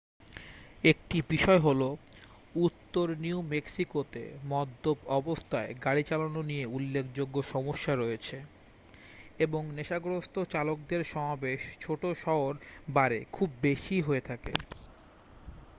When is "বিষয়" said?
1.29-1.59